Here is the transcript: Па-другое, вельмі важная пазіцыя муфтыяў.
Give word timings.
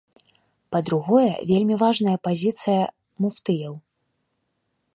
Па-другое, 0.75 1.27
вельмі 1.51 1.75
важная 1.83 2.15
пазіцыя 2.29 2.79
муфтыяў. 3.25 3.73